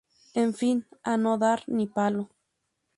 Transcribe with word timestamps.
En 0.43 0.53
fin, 0.59 0.81
a 1.03 1.13
no 1.25 1.37
dar 1.45 1.61
ni 1.77 1.85
palo. 1.95 2.23